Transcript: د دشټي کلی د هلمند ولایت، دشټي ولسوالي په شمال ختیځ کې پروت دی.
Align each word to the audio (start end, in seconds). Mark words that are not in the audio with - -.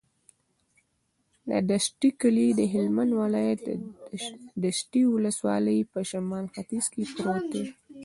د 1.49 1.51
دشټي 1.69 2.09
کلی 2.21 2.47
د 2.59 2.61
هلمند 2.73 3.11
ولایت، 3.21 3.61
دشټي 4.63 5.03
ولسوالي 5.13 5.77
په 5.91 5.99
شمال 6.09 6.45
ختیځ 6.53 6.85
کې 6.93 7.03
پروت 7.15 7.43
دی. 7.53 7.63